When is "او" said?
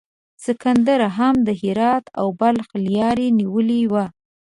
2.19-2.27